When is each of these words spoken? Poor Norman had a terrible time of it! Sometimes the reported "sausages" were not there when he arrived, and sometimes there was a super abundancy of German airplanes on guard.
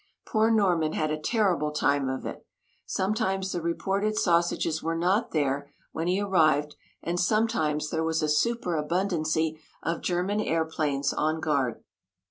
Poor 0.25 0.49
Norman 0.49 0.93
had 0.93 1.11
a 1.11 1.19
terrible 1.19 1.71
time 1.71 2.09
of 2.09 2.25
it! 2.25 2.43
Sometimes 2.87 3.51
the 3.51 3.61
reported 3.61 4.17
"sausages" 4.17 4.81
were 4.81 4.95
not 4.95 5.29
there 5.29 5.69
when 5.91 6.07
he 6.07 6.19
arrived, 6.19 6.75
and 7.03 7.19
sometimes 7.19 7.91
there 7.91 8.03
was 8.03 8.23
a 8.23 8.27
super 8.27 8.75
abundancy 8.77 9.59
of 9.83 10.01
German 10.01 10.39
airplanes 10.41 11.13
on 11.13 11.39
guard. 11.39 11.83